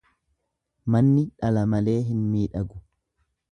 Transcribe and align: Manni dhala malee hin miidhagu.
Manni 0.95 1.25
dhala 1.43 1.67
malee 1.75 1.97
hin 2.09 2.25
miidhagu. 2.33 2.83